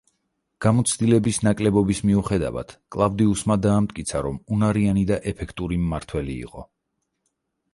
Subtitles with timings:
[0.65, 6.67] გამოცდილების ნაკლებობის მიუხედავად, კლავდიუსმა დაამტკიცა, რომ უნარიანი და ეფექტური მმართველი იყო.